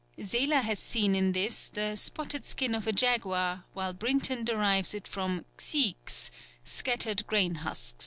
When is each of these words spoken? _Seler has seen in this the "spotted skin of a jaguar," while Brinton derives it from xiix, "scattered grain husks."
_Seler 0.25 0.61
has 0.63 0.79
seen 0.79 1.13
in 1.13 1.31
this 1.33 1.69
the 1.69 1.95
"spotted 1.95 2.43
skin 2.43 2.73
of 2.73 2.87
a 2.87 2.91
jaguar," 2.91 3.65
while 3.73 3.93
Brinton 3.93 4.43
derives 4.43 4.95
it 4.95 5.07
from 5.07 5.45
xiix, 5.59 6.31
"scattered 6.63 7.27
grain 7.27 7.53
husks." 7.61 7.93